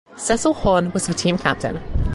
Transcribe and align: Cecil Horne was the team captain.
Cecil 0.17 0.55
Horne 0.55 0.91
was 0.93 1.05
the 1.05 1.13
team 1.13 1.37
captain. 1.37 1.79